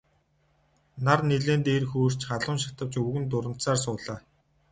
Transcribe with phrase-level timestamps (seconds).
[1.05, 4.19] Нар нэлээд дээр хөөрч халуун шатавч өвгөн дурандсаар суулаа.